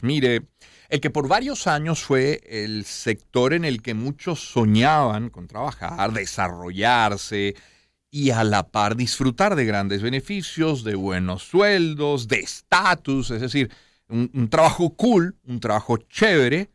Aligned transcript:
Mire, 0.00 0.46
el 0.88 1.00
que 1.00 1.10
por 1.10 1.28
varios 1.28 1.66
años 1.66 2.02
fue 2.02 2.40
el 2.46 2.84
sector 2.84 3.52
en 3.52 3.64
el 3.64 3.82
que 3.82 3.94
muchos 3.94 4.40
soñaban 4.40 5.28
con 5.28 5.46
trabajar, 5.46 6.12
desarrollarse 6.12 7.54
y 8.10 8.30
a 8.30 8.44
la 8.44 8.70
par 8.70 8.96
disfrutar 8.96 9.56
de 9.56 9.64
grandes 9.64 10.02
beneficios, 10.02 10.84
de 10.84 10.94
buenos 10.94 11.44
sueldos, 11.44 12.28
de 12.28 12.40
estatus, 12.40 13.30
es 13.30 13.40
decir, 13.40 13.70
un, 14.08 14.48
trabajo 14.50 14.94
cool, 14.94 15.36
un 15.44 15.60
trabajo 15.60 15.96
chévere. 15.96 16.70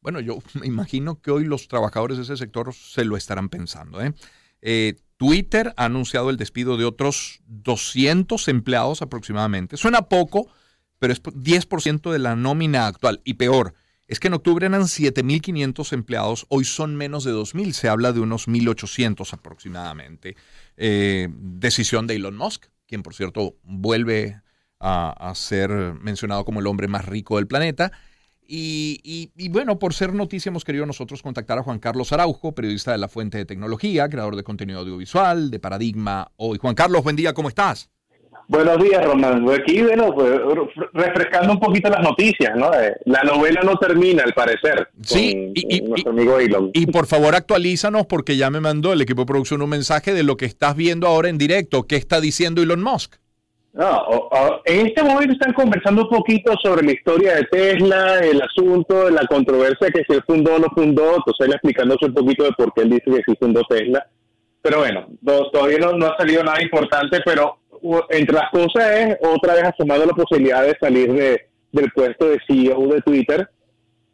Bueno, 0.00 0.20
yo 0.20 0.38
me 0.54 0.66
imagino 0.66 1.20
que 1.20 1.30
hoy 1.30 1.44
los 1.44 1.68
trabajadores 1.68 2.18
de 2.18 2.24
ese 2.24 2.36
sector 2.36 2.74
se 2.74 3.04
lo 3.04 3.16
estarán 3.16 3.48
pensando. 3.48 4.02
¿eh? 4.02 4.12
Eh, 4.60 4.96
Twitter 5.16 5.72
ha 5.76 5.86
anunciado 5.86 6.28
el 6.28 6.36
despido 6.36 6.76
de 6.76 6.84
otros 6.84 7.40
200 7.46 8.48
empleados 8.48 9.00
aproximadamente. 9.00 9.76
Suena 9.76 10.02
poco, 10.02 10.48
pero 11.02 11.14
es 11.14 11.20
10% 11.20 12.12
de 12.12 12.20
la 12.20 12.36
nómina 12.36 12.86
actual. 12.86 13.20
Y 13.24 13.34
peor, 13.34 13.74
es 14.06 14.20
que 14.20 14.28
en 14.28 14.34
octubre 14.34 14.64
eran 14.66 14.82
7.500 14.82 15.92
empleados, 15.94 16.46
hoy 16.48 16.64
son 16.64 16.94
menos 16.94 17.24
de 17.24 17.32
2.000, 17.32 17.72
se 17.72 17.88
habla 17.88 18.12
de 18.12 18.20
unos 18.20 18.46
1.800 18.46 19.32
aproximadamente. 19.32 20.36
Eh, 20.76 21.26
decisión 21.28 22.06
de 22.06 22.14
Elon 22.14 22.36
Musk, 22.36 22.66
quien 22.86 23.02
por 23.02 23.14
cierto 23.14 23.56
vuelve 23.64 24.40
a, 24.78 25.32
ser 25.34 25.70
mencionado 26.00 26.44
como 26.44 26.60
el 26.60 26.68
hombre 26.68 26.86
más 26.86 27.04
rico 27.04 27.34
del 27.34 27.48
planeta. 27.48 27.90
Y, 28.46 29.00
y, 29.36 29.48
bueno, 29.48 29.80
por 29.80 29.94
ser 29.94 30.14
noticia 30.14 30.50
hemos 30.50 30.64
querido 30.64 30.86
nosotros 30.86 31.20
contactar 31.20 31.58
a 31.58 31.64
Juan 31.64 31.80
Carlos 31.80 32.12
Araujo, 32.12 32.54
periodista 32.54 32.92
de 32.92 32.98
La 32.98 33.08
Fuente 33.08 33.38
de 33.38 33.44
Tecnología, 33.44 34.08
creador 34.08 34.36
de 34.36 34.44
contenido 34.44 34.78
audiovisual, 34.78 35.50
de 35.50 35.58
Paradigma 35.58 36.30
Hoy. 36.36 36.58
Juan 36.58 36.76
Carlos, 36.76 37.02
buen 37.02 37.16
día, 37.16 37.34
¿cómo 37.34 37.48
estás? 37.48 37.90
Buenos 38.48 38.82
días, 38.82 39.04
Román. 39.04 39.48
Aquí, 39.50 39.82
bueno, 39.82 40.12
pues, 40.14 40.32
refrescando 40.92 41.52
un 41.52 41.60
poquito 41.60 41.88
las 41.88 42.02
noticias, 42.02 42.56
¿no? 42.56 42.72
Eh, 42.74 42.94
la 43.06 43.22
novela 43.22 43.60
no 43.62 43.76
termina, 43.76 44.24
al 44.24 44.34
parecer. 44.34 44.88
Sí, 45.02 45.52
y, 45.54 45.80
nuestro 45.82 46.12
amigo 46.12 46.38
Elon. 46.38 46.70
Y 46.74 46.86
por 46.86 47.06
favor, 47.06 47.34
actualízanos, 47.34 48.06
porque 48.06 48.36
ya 48.36 48.50
me 48.50 48.60
mandó 48.60 48.92
el 48.92 49.00
equipo 49.00 49.22
de 49.22 49.26
producción 49.26 49.62
un 49.62 49.70
mensaje 49.70 50.12
de 50.12 50.22
lo 50.22 50.36
que 50.36 50.46
estás 50.46 50.76
viendo 50.76 51.06
ahora 51.06 51.28
en 51.28 51.38
directo. 51.38 51.84
¿Qué 51.84 51.96
está 51.96 52.20
diciendo 52.20 52.62
Elon 52.62 52.82
Musk? 52.82 53.16
No, 53.72 54.28
en 54.66 54.86
este 54.86 55.02
momento 55.02 55.32
están 55.32 55.54
conversando 55.54 56.02
un 56.02 56.10
poquito 56.10 56.52
sobre 56.62 56.84
la 56.84 56.92
historia 56.92 57.36
de 57.36 57.44
Tesla, 57.44 58.18
el 58.18 58.42
asunto, 58.42 59.08
la 59.08 59.26
controversia 59.26 59.88
que 59.88 60.04
si 60.06 60.12
él 60.12 60.22
fundó 60.26 60.56
o 60.56 60.58
no 60.58 60.66
fundó, 60.74 61.16
entonces 61.16 61.46
él 61.46 61.52
explicándose 61.52 62.04
un 62.04 62.12
poquito 62.12 62.44
de 62.44 62.52
por 62.52 62.74
qué 62.74 62.82
él 62.82 62.90
dice 62.90 63.04
que 63.06 63.22
sí 63.24 63.34
fundó 63.40 63.62
Tesla. 63.66 64.06
Pero 64.62 64.78
bueno, 64.78 65.08
todavía 65.52 65.78
no 65.78 66.06
ha 66.06 66.16
salido 66.16 66.44
nada 66.44 66.62
importante, 66.62 67.20
pero 67.24 67.58
entre 68.10 68.36
las 68.36 68.50
cosas 68.50 68.90
es 68.96 69.16
otra 69.20 69.54
vez 69.54 69.64
asomado 69.64 70.06
la 70.06 70.12
posibilidad 70.12 70.62
de 70.62 70.76
salir 70.80 71.12
de, 71.12 71.48
del 71.72 71.90
puesto 71.92 72.28
de 72.28 72.38
CEO 72.46 72.86
de 72.86 73.00
Twitter 73.02 73.50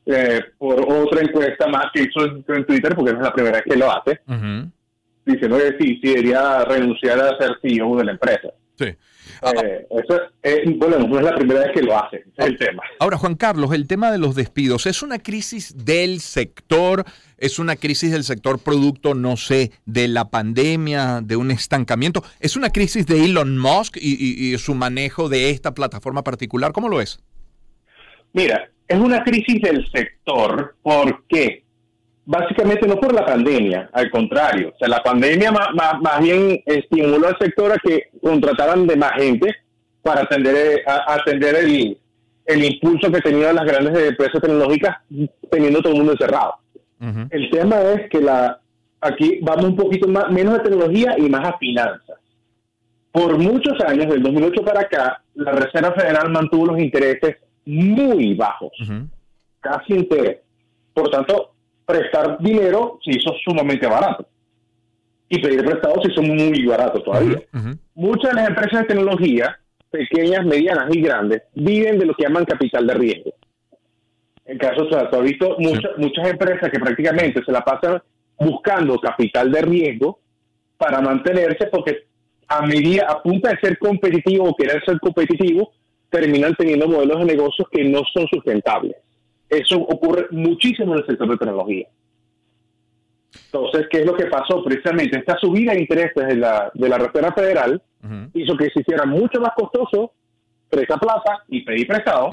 eh, 0.07 0.41
por 0.57 0.81
otra 0.91 1.21
encuesta 1.21 1.67
más 1.67 1.87
que 1.93 2.05
hizo 2.05 2.25
en, 2.25 2.65
Twitter, 2.65 2.95
porque 2.95 3.11
es 3.11 3.19
la 3.19 3.33
primera 3.33 3.59
vez 3.59 3.65
que 3.69 3.77
lo 3.77 3.93
hace, 3.93 4.21
diciendo 5.27 5.59
que 5.59 5.77
sí, 5.79 6.01
sí 6.01 6.09
debería 6.09 6.65
renunciar 6.65 7.21
a 7.21 7.37
ser 7.37 7.59
CEO 7.61 7.95
de 7.97 8.05
la 8.05 8.13
empresa. 8.13 8.49
Sí. 8.79 8.85
Eh, 8.85 9.87
eso 9.91 10.21
es, 10.43 10.79
bueno, 10.79 10.99
no 10.99 11.19
es 11.19 11.25
la 11.25 11.35
primera 11.35 11.61
vez 11.61 11.71
que 11.75 11.83
lo 11.83 11.99
hace, 11.99 12.25
es 12.37 12.47
el 12.47 12.57
tema. 12.57 12.83
Ahora, 13.01 13.19
Juan 13.19 13.35
Carlos, 13.35 13.73
el 13.73 13.87
tema 13.87 14.11
de 14.11 14.19
los 14.19 14.35
despidos, 14.35 14.87
¿es 14.87 15.03
una 15.03 15.19
crisis 15.19 15.85
del 15.85 16.21
sector? 16.21 17.05
¿Es 17.37 17.59
una 17.59 17.77
crisis 17.77 18.13
del 18.13 18.25
sector 18.25 18.59
producto, 18.59 19.15
no 19.15 19.37
sé, 19.37 19.73
de 19.85 20.09
la 20.09 20.31
pandemia, 20.31 21.21
de 21.23 21.37
un 21.37 21.51
estancamiento? 21.51 22.23
¿Es 22.41 22.57
una 22.57 22.71
crisis 22.71 23.07
de 23.07 23.25
Elon 23.25 23.59
Musk 23.59 23.97
y, 24.01 24.53
y 24.53 24.59
su 24.59 24.75
manejo 24.75 25.29
de 25.29 25.51
esta 25.51 25.75
plataforma 25.75 26.23
particular? 26.23 26.73
¿Cómo 26.73 26.89
lo 26.89 27.01
es? 27.01 27.21
Mira, 28.33 28.71
es 28.87 28.99
una 28.99 29.23
crisis 29.25 29.61
del 29.61 29.89
sector. 29.91 30.77
¿Por 30.83 31.25
qué? 31.27 31.65
Básicamente 32.29 32.87
no 32.87 33.01
por 33.01 33.15
la 33.15 33.25
pandemia, 33.25 33.89
al 33.91 34.11
contrario. 34.11 34.73
O 34.75 34.79
sea, 34.79 34.87
la 34.87 35.03
pandemia 35.03 35.51
más, 35.51 35.71
más, 35.73 36.21
bien 36.21 36.63
estimuló 36.67 37.27
al 37.27 37.39
sector 37.39 37.73
a 37.73 37.79
que 37.79 38.11
contrataran 38.23 38.87
de 38.87 38.97
más 38.97 39.13
gente 39.13 39.57
para 40.03 40.23
atender, 40.23 40.83
a, 40.87 41.15
atender 41.15 41.57
el, 41.57 41.99
el 42.45 42.65
impulso 42.65 43.11
que 43.11 43.23
tenían 43.23 43.57
las 43.57 43.65
grandes 43.65 44.11
empresas 44.11 44.43
tecnológicas 44.43 44.99
teniendo 45.51 45.81
todo 45.81 45.95
el 45.95 45.99
mundo 46.01 46.13
encerrado. 46.13 46.57
El 47.31 47.49
tema 47.51 47.81
es 47.81 48.11
que 48.11 48.21
la 48.21 48.61
aquí 49.01 49.39
vamos 49.41 49.65
un 49.65 49.77
poquito 49.77 50.07
más, 50.09 50.31
menos 50.31 50.59
a 50.59 50.63
tecnología 50.63 51.15
y 51.17 51.31
más 51.31 51.49
a 51.49 51.57
finanzas. 51.57 52.19
Por 53.11 53.39
muchos 53.39 53.81
años, 53.87 54.09
del 54.09 54.23
2008 54.23 54.65
para 54.65 54.81
acá, 54.81 55.23
la 55.35 55.53
Reserva 55.53 55.93
Federal 55.93 56.31
mantuvo 56.31 56.67
los 56.67 56.79
intereses 56.79 57.37
muy 57.65 58.35
bajos, 58.35 58.73
casi 59.61 59.95
enteros. 59.95 60.37
Por 60.93 61.09
tanto, 61.11 61.53
prestar 61.89 62.39
dinero 62.39 62.99
se 63.03 63.13
hizo 63.13 63.33
sumamente 63.43 63.87
barato. 63.87 64.27
Y 65.31 65.41
pedir 65.41 65.65
prestado 65.65 65.95
se 66.03 66.13
hizo 66.13 66.23
muy 66.23 66.65
barato 66.67 67.03
todavía. 67.03 67.41
Muchas 67.95 68.31
de 68.31 68.37
las 68.37 68.49
empresas 68.51 68.83
de 68.83 68.89
tecnología, 68.89 69.59
pequeñas, 69.91 70.45
medianas 70.45 70.95
y 70.95 71.01
grandes, 71.01 71.43
viven 71.55 71.99
de 71.99 72.05
lo 72.07 72.15
que 72.15 72.25
llaman 72.25 72.45
capital 72.45 72.87
de 72.87 72.95
riesgo. 72.95 73.31
En 74.45 74.59
caso, 74.59 74.85
o 74.85 74.91
sea, 74.91 75.11
tú 75.11 75.17
has 75.17 75.23
visto 75.23 75.57
muchas, 75.59 75.93
muchas 75.97 76.29
empresas 76.29 76.71
que 76.71 76.79
prácticamente 76.79 77.43
se 77.45 77.53
la 77.53 77.63
pasan 77.63 78.03
buscando 78.39 78.99
capital 78.99 79.51
de 79.51 79.63
riesgo 79.63 80.21
para 80.77 81.01
mantenerse 81.01 81.67
porque 81.67 82.07
a 82.49 82.67
medida, 82.67 83.07
a 83.09 83.23
punta 83.23 83.51
de 83.51 83.61
ser 83.61 83.79
competitivo 83.79 84.45
o 84.49 84.55
querer 84.55 84.83
ser 84.85 84.99
competitivo, 85.01 85.73
terminan 86.11 86.55
teniendo 86.55 86.89
modelos 86.89 87.19
de 87.21 87.25
negocios 87.25 87.69
que 87.71 87.85
no 87.85 88.03
son 88.13 88.27
sustentables. 88.29 88.97
Eso 89.49 89.77
ocurre 89.79 90.27
muchísimo 90.31 90.93
en 90.93 91.01
el 91.01 91.07
sector 91.07 91.29
de 91.29 91.37
tecnología. 91.37 91.89
Entonces, 93.47 93.87
¿qué 93.91 94.01
es 94.01 94.07
lo 94.07 94.15
que 94.15 94.27
pasó? 94.27 94.63
Precisamente 94.63 95.19
esta 95.19 95.39
subida 95.39 95.73
de 95.73 95.81
intereses 95.81 96.27
de 96.27 96.37
la, 96.37 96.71
de 96.75 96.89
la 96.89 96.99
Reserva 96.99 97.33
Federal 97.33 97.83
hizo 98.35 98.57
que 98.57 98.71
se 98.71 98.81
hiciera 98.81 99.05
mucho 99.05 99.41
más 99.41 99.53
costoso 99.57 100.13
prestar 100.69 101.01
plata 101.01 101.45
y 101.49 101.63
pedir 101.63 101.87
prestado. 101.87 102.31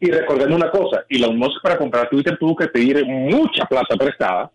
Y 0.00 0.10
recordemos 0.10 0.56
una 0.56 0.70
cosa, 0.70 1.04
Elon 1.08 1.36
Musk 1.36 1.62
para 1.62 1.76
comprar 1.76 2.08
Twitter 2.08 2.36
tuvo 2.38 2.54
que 2.54 2.68
pedir 2.68 3.04
mucha 3.04 3.64
plata 3.64 3.96
prestada. 3.96 4.50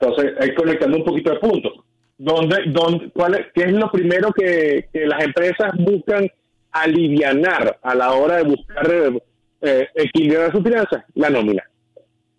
Entonces, 0.00 0.34
ahí 0.40 0.54
conectando 0.54 0.98
un 0.98 1.04
poquito 1.04 1.32
de 1.32 1.38
puntos. 1.38 1.72
¿Dónde, 2.16 2.64
dónde, 2.66 3.10
cuál 3.10 3.34
es, 3.34 3.46
¿Qué 3.54 3.62
es 3.62 3.72
lo 3.72 3.90
primero 3.90 4.32
que, 4.32 4.88
que 4.92 5.06
las 5.06 5.22
empresas 5.22 5.70
buscan 5.78 6.28
alivianar 6.72 7.78
a 7.82 7.94
la 7.94 8.12
hora 8.12 8.36
de 8.36 8.42
buscar 8.44 9.12
eh, 9.60 9.88
equilibrar 9.94 10.52
sus 10.52 10.62
finanzas, 10.62 11.04
la 11.14 11.30
nómina. 11.30 11.62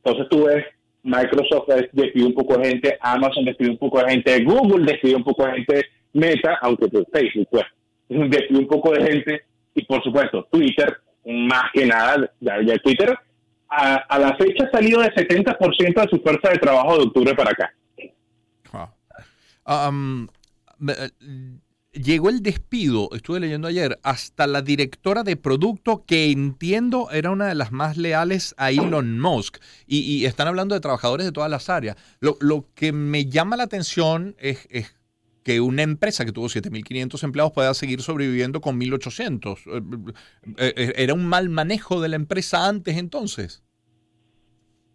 Entonces 0.04 0.28
tú 0.30 0.46
ves, 0.46 0.66
Microsoft 1.04 1.68
despidió 1.92 2.28
un 2.28 2.34
poco 2.34 2.58
de 2.58 2.70
gente, 2.70 2.98
Amazon 3.02 3.46
despidió 3.46 3.72
un 3.72 3.78
poco 3.78 4.02
de 4.02 4.12
gente, 4.12 4.44
Google 4.44 4.86
despidió 4.86 5.18
un 5.18 5.24
poco 5.24 5.46
de 5.46 5.54
gente, 5.54 5.86
Meta, 6.14 6.58
aunque 6.62 6.88
pues, 6.88 7.06
Facebook 7.12 7.48
pues, 7.52 7.66
despidió 8.08 8.60
un 8.60 8.68
poco 8.68 8.92
de 8.94 9.04
gente, 9.04 9.42
y 9.76 9.86
por 9.86 10.04
supuesto 10.04 10.48
Twitter, 10.52 10.98
más 11.26 11.66
que 11.74 11.86
nada, 11.86 12.32
ya, 12.40 12.78
Twitter 12.84 13.18
a, 13.70 14.20
la 14.20 14.36
fecha 14.36 14.66
ha 14.66 14.72
salido 14.72 15.02
de 15.02 15.10
70% 15.14 16.02
de 16.02 16.10
su 16.10 16.22
fuerza 16.22 16.50
de 16.50 16.58
trabajo 16.58 16.98
de 16.98 17.04
octubre 17.04 17.36
para 17.36 17.52
acá. 17.52 17.74
Um, 19.68 20.28
llegó 21.92 22.30
el 22.30 22.42
despido, 22.42 23.10
estuve 23.14 23.40
leyendo 23.40 23.68
ayer, 23.68 24.00
hasta 24.04 24.48
la 24.48 24.62
directora 24.62 25.24
de 25.24 25.36
producto 25.36 26.04
que 26.06 26.32
entiendo 26.32 27.10
era 27.12 27.32
una 27.32 27.48
de 27.48 27.56
las 27.56 27.72
más 27.72 27.98
leales 27.98 28.54
a 28.58 28.72
Elon 28.72 29.20
Musk. 29.20 29.58
Y, 29.88 30.26
están 30.26 30.48
hablando 30.48 30.76
de 30.76 30.82
trabajadores 30.82 31.26
de 31.26 31.32
todas 31.32 31.50
las 31.50 31.70
áreas. 31.70 31.98
Lo, 32.20 32.66
que 32.76 32.92
me 32.92 33.26
llama 33.26 33.58
la 33.58 33.64
atención 33.64 34.36
es, 34.40 34.68
que 35.44 35.62
una 35.62 35.84
empresa 35.84 36.26
que 36.26 36.32
tuvo 36.32 36.48
7.500 36.48 37.24
empleados 37.24 37.54
pueda 37.54 37.74
seguir 37.74 38.02
sobreviviendo 38.02 38.62
con 38.62 38.80
1.800. 38.80 39.58
Eh, 39.66 40.14
eh, 40.58 40.74
eh, 40.76 40.94
¿Era 40.98 41.14
un 41.14 41.26
mal 41.26 41.50
manejo 41.50 42.02
de 42.02 42.10
la 42.10 42.16
empresa 42.18 42.68
antes 42.68 42.98
entonces? 42.98 43.64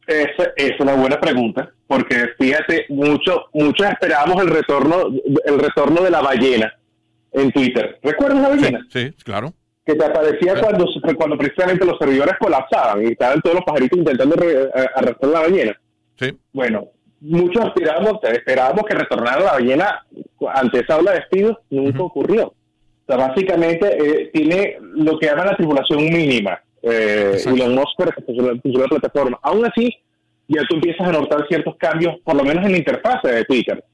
Esa 0.06 0.52
es 0.56 0.78
una 0.80 0.94
buena 0.94 1.18
pregunta, 1.18 1.72
porque 1.86 2.26
fíjate, 2.38 2.84
mucho, 2.90 3.46
muchos 3.54 3.86
esperábamos 3.86 4.42
el 4.42 4.50
retorno, 4.50 5.06
el 5.46 5.58
retorno 5.58 6.02
de 6.02 6.10
la 6.10 6.20
ballena 6.20 6.74
en 7.34 7.52
Twitter. 7.52 7.98
¿Recuerdas 8.02 8.40
la 8.40 8.48
ballena? 8.48 8.86
Sí, 8.90 9.12
claro. 9.24 9.52
Que 9.84 9.94
te 9.94 10.04
aparecía 10.04 10.54
cuando, 10.60 10.86
cuando 11.16 11.36
precisamente 11.36 11.84
los 11.84 11.98
servidores 11.98 12.36
colapsaban 12.38 13.02
y 13.02 13.08
estaban 13.08 13.40
todos 13.42 13.56
los 13.56 13.64
pajaritos 13.64 13.98
intentando 13.98 14.36
arrastrar 14.94 15.30
la 15.30 15.40
ballena. 15.40 15.80
Sí. 16.18 16.38
Bueno, 16.52 16.88
muchos 17.20 17.66
esperábamos, 17.66 18.18
esperábamos 18.22 18.84
que 18.86 18.94
retornara 18.94 19.40
la 19.40 19.52
ballena 19.52 20.06
ante 20.54 20.80
esa 20.80 20.96
ola 20.96 21.12
de 21.12 21.18
despidos, 21.18 21.58
nunca 21.68 22.02
ocurrió. 22.02 22.46
O 22.46 23.06
sea, 23.06 23.16
básicamente 23.16 23.98
eh, 23.98 24.30
tiene 24.32 24.78
lo 24.80 25.18
que 25.18 25.26
llaman 25.26 25.48
la 25.48 25.56
tripulación 25.56 26.04
mínima. 26.04 26.58
Eh, 26.80 27.36
y 27.44 27.56
los 27.56 27.68
Musk 27.70 27.98
la 27.98 28.86
plataforma. 28.86 29.38
Aún 29.42 29.66
así, 29.66 29.90
ya 30.48 30.62
tú 30.68 30.76
empiezas 30.76 31.08
a 31.08 31.12
notar 31.12 31.46
ciertos 31.48 31.76
cambios, 31.76 32.16
por 32.22 32.36
lo 32.36 32.44
menos 32.44 32.64
en 32.64 32.72
la 32.72 32.78
interfaz 32.78 33.22
de 33.22 33.44
Twitter 33.44 33.84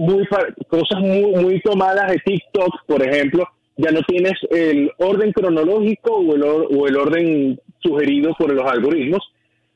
muy 0.00 0.26
cosas 0.68 0.98
muy, 0.98 1.30
muy 1.32 1.60
tomadas 1.60 2.10
de 2.10 2.18
TikTok, 2.24 2.86
por 2.86 3.06
ejemplo, 3.06 3.46
ya 3.76 3.90
no 3.90 4.00
tienes 4.08 4.32
el 4.50 4.90
orden 4.96 5.30
cronológico 5.32 6.14
o 6.14 6.34
el, 6.34 6.42
o 6.42 6.86
el 6.86 6.96
orden 6.96 7.60
sugerido 7.80 8.34
por 8.38 8.50
los 8.50 8.64
algoritmos, 8.64 9.22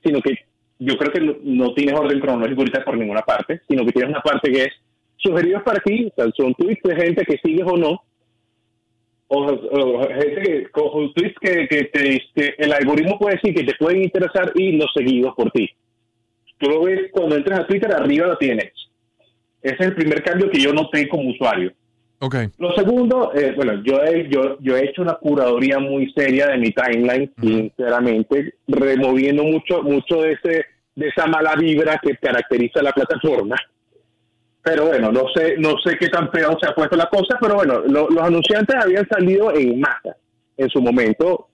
sino 0.03 0.23
que 0.23 0.35
yo 0.79 0.97
creo 0.97 1.12
que 1.12 1.38
no, 1.43 1.75
tienes 1.75 2.00
orden 2.00 2.21
cronológico 2.21 2.62
ahorita 2.62 2.85
por 2.85 2.97
ninguna 2.97 3.21
parte, 3.21 3.61
sino 3.69 3.85
que 3.85 3.93
tienes 3.93 4.12
una 4.12 4.23
parte 4.23 4.50
que 4.50 4.62
es 4.62 4.73
sugeridos 5.19 5.62
para 5.62 5.81
ti, 5.81 6.06
o 6.06 6.15
sea, 6.15 6.32
son 6.35 6.55
tweets 6.55 6.82
de 6.82 6.97
gente 6.97 7.25
que 7.27 7.38
sigues 7.44 7.67
o 7.67 7.77
no, 7.77 8.03
o, 9.29 10.09
gente 10.09 10.43
que, 10.43 10.70
con 10.70 11.12
tweets 11.12 11.37
que, 11.38 11.69
que, 11.69 12.55
el 12.56 12.73
algoritmo 12.73 13.19
puede 13.19 13.37
decir 13.37 13.55
que 13.55 13.65
te 13.65 13.77
pueden 13.79 14.05
interesar 14.05 14.53
y 14.55 14.73
los 14.73 14.91
seguidos 14.94 15.35
por 15.37 15.50
ti. 15.50 15.69
Tú 16.56 16.70
lo 16.70 16.82
ves 16.82 17.11
cuando 17.12 17.37
entras 17.37 17.61
a 17.61 17.67
Twitter, 17.67 17.93
arriba 17.93 18.27
lo 18.27 18.38
tienes. 18.38 18.73
Ese 19.65 19.77
es 19.77 19.87
el 19.87 19.95
primer 19.95 20.23
cambio 20.23 20.51
que 20.51 20.61
yo 20.61 20.75
noté 20.75 21.09
como 21.09 21.31
usuario. 21.31 21.73
Okay. 22.19 22.49
Lo 22.59 22.75
segundo, 22.75 23.33
eh, 23.35 23.55
bueno, 23.57 23.83
yo 23.83 24.03
he, 24.05 24.29
yo, 24.29 24.59
yo 24.61 24.77
he 24.77 24.85
hecho 24.85 25.01
una 25.01 25.15
curaduría 25.15 25.79
muy 25.79 26.13
seria 26.13 26.49
de 26.49 26.59
mi 26.59 26.71
timeline, 26.71 27.33
sinceramente, 27.41 28.55
removiendo 28.69 29.43
mucho, 29.43 29.83
mucho 29.83 30.21
de, 30.21 30.33
ese, 30.33 30.67
de 30.95 31.09
esa 31.09 31.27
mala 31.27 31.55
vibra 31.57 31.99
que 32.03 32.15
caracteriza 32.19 32.83
la 32.83 32.93
plataforma. 32.93 33.57
Pero 34.63 34.87
bueno, 34.87 35.11
no 35.11 35.25
sé, 35.35 35.57
no 35.57 35.77
sé 35.83 35.97
qué 35.99 36.09
tan 36.09 36.31
peor 36.31 36.59
se 36.61 36.69
ha 36.69 36.75
puesto 36.75 36.97
la 36.97 37.09
cosa, 37.09 37.39
pero 37.41 37.55
bueno, 37.55 37.81
los 37.81 38.23
anunciantes 38.23 38.77
habían 38.77 39.09
salido 39.09 39.55
en 39.55 39.81
masa 39.81 40.17
en 40.59 40.69
su 40.69 40.81
momento 40.81 41.49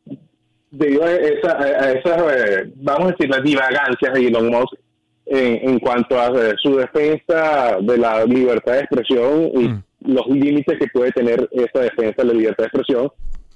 debido 0.70 1.04
a, 1.04 1.12
esa, 1.12 1.92
esas, 1.92 2.22
eh, 2.36 2.72
vamos 2.76 3.08
a 3.08 3.10
decir, 3.12 3.30
las 3.30 3.42
divagancias 3.42 4.14
de 4.14 4.26
Elon 4.26 4.48
Musk 4.48 4.74
en, 5.30 5.78
cuanto 5.78 6.18
a 6.18 6.26
eh, 6.28 6.54
su 6.60 6.76
defensa 6.76 7.78
de 7.80 7.98
la 7.98 8.24
libertad 8.24 8.72
de 8.72 8.80
expresión 8.80 9.50
y 9.54 9.68
mm. 9.68 9.82
los 10.06 10.26
límites 10.26 10.78
que 10.78 10.88
puede 10.88 11.12
tener 11.12 11.48
esa 11.52 11.84
defensa 11.84 12.22
de 12.22 12.24
la 12.24 12.34
libertad 12.34 12.64
de 12.64 12.68
expresión 12.68 13.12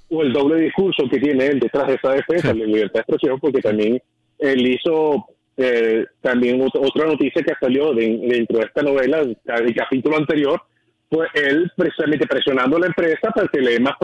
o 0.09 0.21
el 0.21 0.31
doble 0.31 0.61
discurso 0.61 1.03
que 1.09 1.19
tiene 1.19 1.47
él 1.47 1.59
detrás 1.59 1.87
de 1.87 1.95
esa 1.95 2.11
defensa 2.11 2.53
de 2.53 2.59
la 2.59 2.65
libertad 2.65 2.93
de 2.93 2.99
expresión, 2.99 3.39
porque 3.41 3.59
también 3.59 4.01
él 4.39 4.67
hizo 4.67 5.25
eh, 5.57 6.05
también 6.21 6.61
otra 6.61 7.07
noticia 7.07 7.43
que 7.43 7.53
salió 7.59 7.93
dentro 7.93 8.59
de 8.59 8.65
esta 8.65 8.81
novela, 8.81 9.19
el 9.19 9.75
capítulo 9.75 10.17
anterior, 10.17 10.61
fue 11.09 11.27
él 11.33 11.71
precisamente 11.75 12.25
presionando 12.25 12.77
a 12.77 12.81
la 12.81 12.87
empresa 12.87 13.31
para 13.33 13.47
que 13.47 13.59
le 13.59 13.71
dé 13.73 13.79
más, 13.79 13.95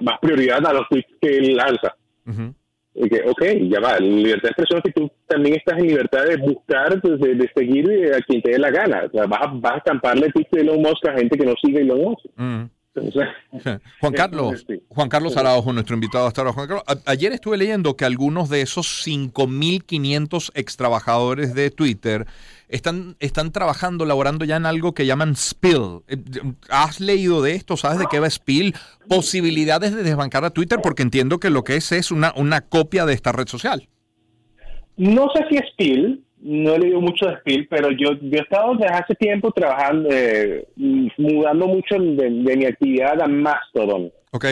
más, 0.00 0.18
prioridad 0.20 0.64
a 0.66 0.72
los 0.72 0.88
tweets 0.88 1.08
que 1.20 1.36
él 1.36 1.56
lanza. 1.56 1.94
Y 2.26 2.59
que, 3.08 3.22
ok, 3.28 3.42
ya 3.70 3.80
va, 3.80 3.98
libertad 3.98 4.48
de 4.48 4.48
expresión 4.48 4.78
es 4.78 4.84
que 4.84 5.00
tú 5.00 5.10
también 5.26 5.56
estás 5.56 5.78
en 5.78 5.88
libertad 5.88 6.24
de 6.24 6.36
buscar, 6.36 7.00
pues, 7.00 7.20
de, 7.20 7.50
seguir 7.54 8.12
a 8.14 8.20
quien 8.20 8.42
te 8.42 8.50
dé 8.52 8.58
la 8.58 8.70
gana. 8.70 9.04
O 9.06 9.10
sea, 9.10 9.26
vas, 9.26 9.60
vas 9.60 9.74
a 9.74 9.78
estamparle 9.78 10.30
tweets 10.30 10.50
de 10.50 10.60
Elon 10.60 10.82
Musk 10.82 11.08
a 11.08 11.16
gente 11.16 11.38
que 11.38 11.46
no 11.46 11.54
sigue 11.62 11.80
Elon 11.80 12.02
Musk. 12.02 12.70
Juan 14.00 14.12
Carlos, 14.12 14.66
Juan 14.88 15.08
Carlos 15.08 15.36
Araujo, 15.36 15.72
nuestro 15.72 15.94
invitado 15.94 16.26
hasta 16.26 16.40
ahora. 16.40 16.52
Juan 16.52 16.66
Carlos, 16.66 16.84
ayer 17.06 17.32
estuve 17.32 17.56
leyendo 17.56 17.96
que 17.96 18.04
algunos 18.04 18.48
de 18.48 18.62
esos 18.62 19.06
5.500 19.06 20.50
ex 20.54 20.76
trabajadores 20.76 21.54
de 21.54 21.70
Twitter 21.70 22.26
están, 22.68 23.16
están 23.20 23.52
trabajando, 23.52 24.04
laborando 24.04 24.44
ya 24.44 24.56
en 24.56 24.66
algo 24.66 24.92
que 24.92 25.06
llaman 25.06 25.36
Spill. 25.36 26.02
Eh, 26.08 26.16
¿Has 26.68 27.00
leído 27.00 27.42
de 27.42 27.52
esto? 27.52 27.76
¿Sabes 27.76 27.98
de 27.98 28.06
qué 28.10 28.18
va 28.18 28.28
Spill? 28.28 28.74
Posibilidades 29.08 29.94
de 29.94 30.02
desbancar 30.02 30.44
a 30.44 30.50
Twitter, 30.50 30.80
porque 30.82 31.02
entiendo 31.02 31.38
que 31.38 31.50
lo 31.50 31.62
que 31.62 31.76
es 31.76 31.92
es 31.92 32.10
una, 32.10 32.32
una 32.36 32.60
copia 32.60 33.06
de 33.06 33.14
esta 33.14 33.30
red 33.30 33.46
social. 33.46 33.88
No 34.96 35.28
sé 35.34 35.44
si 35.48 35.58
Spill, 35.72 36.24
no 36.42 36.74
he 36.74 36.78
leído 36.78 37.00
mucho 37.00 37.26
de 37.26 37.36
Spill, 37.36 37.68
pero 37.68 37.90
yo, 37.90 38.12
yo 38.20 38.38
he 38.38 38.42
estado 38.42 38.74
desde 38.74 38.92
hace 38.92 39.14
tiempo 39.14 39.52
trabajando, 39.52 40.08
eh, 40.10 40.66
mudando 40.76 41.66
mucho 41.66 41.96
de, 41.98 42.30
mi 42.30 42.64
actividad 42.64 43.20
a 43.20 43.26
Mastodon. 43.26 44.10
Ok. 44.32 44.44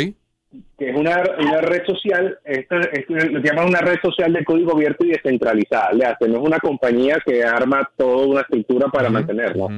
Que 0.78 0.90
es 0.90 0.96
una, 0.96 1.22
una 1.38 1.60
red 1.60 1.84
social, 1.86 2.38
esto, 2.44 2.76
lo 2.76 3.40
llaman 3.40 3.68
una 3.68 3.80
red 3.80 3.96
social 4.02 4.32
de 4.32 4.44
código 4.44 4.72
abierto 4.72 5.04
y 5.04 5.10
descentralizada. 5.10 5.92
Le 5.92 6.06
hace, 6.06 6.28
no 6.28 6.38
es 6.38 6.46
una 6.46 6.58
compañía 6.58 7.18
que 7.24 7.42
arma 7.42 7.88
toda 7.96 8.26
una 8.26 8.40
estructura 8.42 8.88
para 8.88 9.10
mantenerlo. 9.10 9.68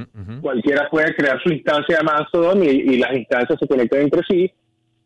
Cualquiera 0.41 0.89
puede 0.89 1.13
crear 1.15 1.41
su 1.43 1.51
instancia 1.51 1.97
de 1.97 2.03
Mastodon 2.03 2.63
y, 2.63 2.97
las 2.97 3.13
instancias 3.13 3.59
se 3.59 3.67
conectan 3.67 4.01
entre 4.01 4.21
sí 4.29 4.51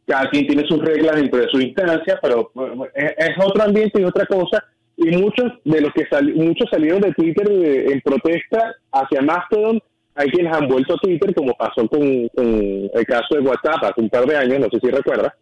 cada 0.07 0.29
quien 0.29 0.45
tiene 0.45 0.67
sus 0.67 0.79
reglas 0.85 1.15
dentro 1.15 1.39
de 1.39 1.47
su 1.49 1.59
instancia, 1.59 2.19
pero 2.21 2.51
es, 2.93 3.35
otro 3.43 3.63
ambiente 3.63 3.99
y 3.99 4.03
otra 4.03 4.27
cosa 4.27 4.63
y 4.97 5.17
muchos 5.17 5.51
de 5.63 5.81
los 5.81 5.91
que 5.93 6.05
muchos 6.35 6.69
salieron 6.69 7.01
de 7.01 7.13
Twitter 7.13 7.47
eh, 7.49 7.91
en 7.91 8.01
protesta 8.01 8.75
hacia 8.91 9.21
Mastodon. 9.21 9.79
Hay 10.17 10.29
quienes 10.29 10.55
han 10.55 10.69
vuelto 10.69 10.93
a 10.93 10.97
Twitter, 10.97 11.35
como 11.35 11.53
pasó 11.55 11.85
con, 11.89 12.01
el 12.01 13.05
caso 13.05 13.35
de 13.35 13.41
WhatsApp 13.41 13.83
hace 13.83 13.99
un 13.99 14.09
par 14.09 14.25
de 14.25 14.37
años, 14.37 14.59
no 14.61 14.69
sé 14.69 14.79
si 14.79 14.89
recuerdas, 14.89 15.33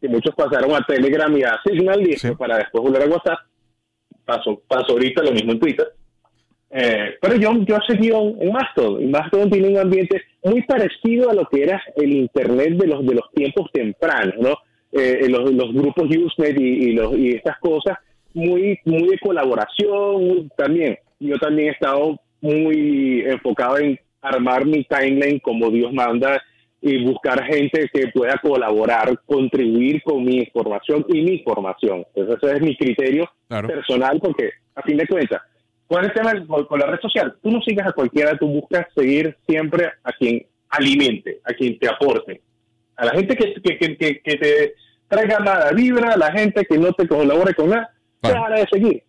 que 0.00 0.08
muchos 0.08 0.32
pasaron 0.36 0.72
a 0.72 0.86
Telegram 0.86 1.36
y 1.36 1.42
a 1.42 1.58
Signal 1.64 2.08
y 2.08 2.14
para 2.36 2.58
después 2.58 2.84
volver 2.84 3.02
a 3.02 3.12
WhatsApp. 3.12 3.38
Pasó, 4.24 4.62
pasó 4.68 4.92
ahorita 4.92 5.24
lo 5.24 5.32
mismo 5.32 5.50
en 5.50 5.58
Twitter. 5.58 5.88
Eh, 6.70 7.16
pero 7.20 7.34
yo, 7.34 7.50
yo 7.66 7.78
seguido 7.88 8.36
en 8.38 8.52
Mastodon. 8.52 9.02
Y 9.02 9.06
Mastodon 9.06 9.50
tiene 9.50 9.70
un 9.70 9.78
ambiente 9.78 10.22
muy 10.44 10.62
parecido 10.62 11.30
a 11.30 11.34
lo 11.34 11.46
que 11.46 11.64
era 11.64 11.82
el 11.96 12.12
Internet 12.12 12.74
de 12.78 12.86
los, 12.86 13.04
de 13.04 13.14
los 13.16 13.32
tiempos 13.34 13.68
tempranos, 13.72 14.36
¿no? 14.38 14.54
Eh, 14.92 15.26
los, 15.28 15.52
los, 15.52 15.72
grupos 15.72 16.04
Usenet 16.04 16.60
y, 16.60 16.92
los, 16.92 17.16
y 17.16 17.30
estas 17.30 17.58
cosas 17.58 17.96
muy, 18.34 18.78
muy 18.84 19.08
de 19.08 19.18
colaboración 19.18 20.50
también. 20.56 20.98
Yo 21.18 21.38
también 21.38 21.68
he 21.68 21.72
estado 21.72 22.18
muy 22.40 23.22
enfocado 23.26 23.78
en 23.78 23.98
armar 24.22 24.64
mi 24.66 24.84
timeline 24.84 25.40
como 25.40 25.70
Dios 25.70 25.92
manda 25.92 26.40
y 26.82 27.04
buscar 27.04 27.44
gente 27.44 27.90
que 27.92 28.08
pueda 28.08 28.38
colaborar, 28.38 29.18
contribuir 29.26 30.02
con 30.02 30.24
mi 30.24 30.38
información 30.38 31.04
y 31.08 31.20
mi 31.22 31.38
formación. 31.40 32.06
Entonces 32.14 32.38
ese 32.42 32.56
es 32.56 32.62
mi 32.62 32.76
criterio 32.76 33.30
personal 33.48 34.18
porque 34.20 34.50
a 34.74 34.82
fin 34.82 34.96
de 34.96 35.06
cuentas, 35.06 35.42
¿cuál 35.86 36.04
es 36.04 36.10
el 36.10 36.14
tema 36.14 36.66
con 36.66 36.80
la 36.80 36.86
red 36.86 37.00
social? 37.00 37.36
Tú 37.42 37.50
no 37.50 37.60
sigas 37.60 37.88
a 37.88 37.92
cualquiera, 37.92 38.36
tú 38.38 38.46
buscas 38.46 38.86
seguir 38.94 39.36
siempre 39.46 39.90
a 40.02 40.12
quien 40.12 40.46
alimente, 40.70 41.40
a 41.44 41.52
quien 41.52 41.78
te 41.78 41.88
aporte. 41.88 42.40
A 42.96 43.06
la 43.06 43.12
gente 43.12 43.36
que, 43.36 43.54
que, 43.54 43.78
que, 43.78 44.20
que 44.20 44.36
te 44.36 44.74
traiga 45.08 45.38
nada 45.40 45.72
vibra, 45.72 46.12
a 46.12 46.16
la 46.16 46.32
gente 46.32 46.64
que 46.64 46.78
no 46.78 46.92
te 46.92 47.06
colabore 47.06 47.54
con 47.54 47.70
nada, 47.70 47.90
de 48.22 48.66
seguir. 48.70 49.02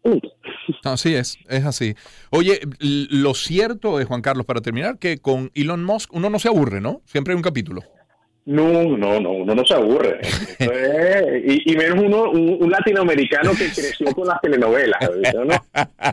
Así 0.84 1.16
es, 1.16 1.38
es 1.50 1.66
así. 1.66 1.96
Oye, 2.30 2.60
lo 2.80 3.34
cierto 3.34 4.00
es, 4.00 4.08
Juan 4.08 4.22
Carlos, 4.22 4.46
para 4.46 4.62
terminar, 4.62 4.98
que 4.98 5.18
con 5.18 5.52
Elon 5.54 5.84
Musk 5.84 6.14
uno 6.14 6.30
no 6.30 6.40
se 6.40 6.48
aburre, 6.48 6.82
¿no? 6.82 7.02
Siempre 7.06 7.34
hay 7.34 7.38
un 7.38 7.44
capítulo. 7.44 7.82
No, 8.44 8.98
no, 8.98 9.20
no, 9.20 9.32
uno 9.32 9.54
no 9.54 9.66
se 9.66 9.74
aburre. 9.74 10.20
y, 11.46 11.72
y, 11.72 11.78
menos 11.78 12.04
uno, 12.04 12.32
un, 12.32 12.72
latinoamericano 12.72 13.52
que 13.52 13.66
creció 13.66 14.14
con 14.14 14.28
las 14.28 14.42
telenovelas. 14.42 15.00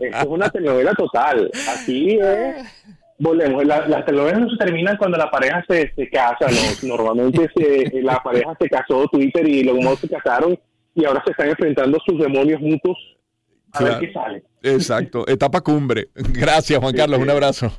es 0.01 0.27
una 0.27 0.51
telenovela 0.51 0.93
total. 0.93 1.51
Aquí 1.69 2.19
volvemos. 3.19 3.65
las 3.65 4.05
telenovelas 4.05 4.41
no 4.41 4.51
se 4.51 4.57
terminan 4.59 4.99
cuando 4.99 5.17
la 5.17 5.31
pareja 5.31 5.65
se, 5.69 5.91
se 5.95 6.11
casa. 6.11 6.49
Normalmente 6.83 7.49
se, 7.57 8.03
la 8.03 8.23
pareja 8.23 8.55
se 8.61 8.69
casó, 8.69 9.07
Twitter 9.11 9.49
y 9.49 9.63
los 9.63 9.99
se 9.99 10.09
casaron 10.09 10.59
y 10.99 11.05
ahora 11.05 11.23
se 11.25 11.31
están 11.31 11.49
enfrentando 11.49 11.99
sus 12.05 12.19
demonios 12.19 12.61
mutuos 12.61 12.99
a 13.73 13.85
ver 13.85 13.99
qué 14.01 14.13
sale. 14.13 14.43
Exacto, 14.63 15.29
etapa 15.29 15.61
cumbre. 15.61 16.09
Gracias, 16.15 16.79
Juan 16.81 16.95
Carlos, 16.95 17.21
un 17.21 17.31
abrazo. 17.31 17.73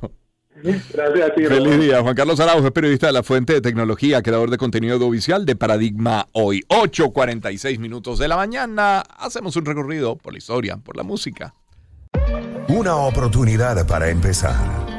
Gracias 0.62 1.30
a 1.30 1.34
ti. 1.34 1.44
Feliz 1.44 1.80
día. 1.80 2.00
Juan 2.02 2.14
Carlos 2.14 2.38
Araujo 2.38 2.66
es 2.66 2.72
periodista 2.72 3.06
de 3.06 3.12
la 3.14 3.22
Fuente 3.22 3.54
de 3.54 3.60
Tecnología, 3.60 4.22
creador 4.22 4.50
de 4.50 4.58
contenido 4.58 4.94
audiovisual 4.94 5.46
de 5.46 5.56
Paradigma 5.56 6.26
Hoy. 6.32 6.62
8.46 6.68 7.78
minutos 7.78 8.18
de 8.18 8.28
la 8.28 8.36
mañana. 8.36 9.00
Hacemos 9.00 9.56
un 9.56 9.64
recorrido 9.64 10.16
por 10.16 10.32
la 10.32 10.38
historia, 10.38 10.76
por 10.76 10.96
la 10.96 11.02
música. 11.02 11.54
Una 12.68 12.96
oportunidad 12.96 13.86
para 13.86 14.10
empezar 14.10 14.89